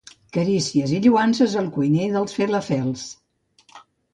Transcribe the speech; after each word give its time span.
Carícies 0.37 0.93
i 0.99 1.01
lloances 1.03 1.53
al 1.61 1.69
cuiner 1.77 2.09
dels 2.17 2.35
felafels. 2.39 3.05